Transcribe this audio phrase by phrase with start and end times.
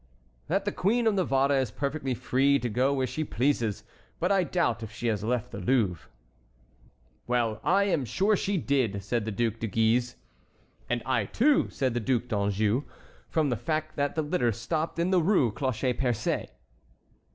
[0.47, 3.83] "That the Queen of Navarre is perfectly free to go where she pleases,
[4.19, 6.09] but I doubt if she has left the Louvre."
[7.27, 10.15] "Well, I am sure she did," said the Duc de Guise.
[10.89, 12.83] "And I too," said the Duc d'Anjou,
[13.29, 16.47] "from the fact that the litter stopped in the Rue Cloche Percée."